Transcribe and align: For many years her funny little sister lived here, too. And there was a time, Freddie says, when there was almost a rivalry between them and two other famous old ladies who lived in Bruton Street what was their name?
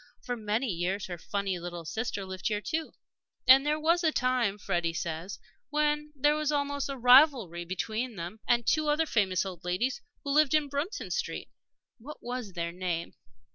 For 0.23 0.35
many 0.35 0.65
years 0.65 1.05
her 1.05 1.19
funny 1.19 1.59
little 1.59 1.85
sister 1.85 2.25
lived 2.25 2.47
here, 2.47 2.59
too. 2.59 2.93
And 3.47 3.63
there 3.63 3.79
was 3.79 4.03
a 4.03 4.11
time, 4.11 4.57
Freddie 4.57 4.95
says, 4.95 5.37
when 5.69 6.11
there 6.15 6.33
was 6.35 6.51
almost 6.51 6.89
a 6.89 6.97
rivalry 6.97 7.65
between 7.65 8.15
them 8.15 8.39
and 8.47 8.65
two 8.65 8.87
other 8.89 9.05
famous 9.05 9.45
old 9.45 9.63
ladies 9.63 10.01
who 10.23 10.31
lived 10.31 10.55
in 10.55 10.69
Bruton 10.69 11.11
Street 11.11 11.49
what 11.99 12.17
was 12.23 12.53
their 12.53 12.71
name? 12.71 13.13